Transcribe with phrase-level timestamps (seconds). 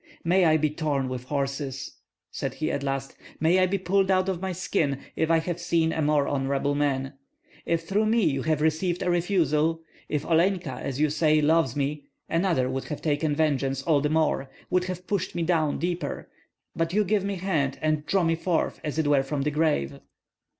[0.23, 1.97] "May I be torn with horses,"
[2.31, 5.59] said he at last, "may I be pulled out of my skin, if I have
[5.59, 7.13] seen a more honorable man!
[7.67, 12.07] If through me you have received a refusal, if Olenka, as you say, loves me,
[12.27, 16.31] another would have taken vengeance all the more, would have pushed me down deeper;
[16.75, 19.99] but you give your hand and draw me forth as it were from the grave."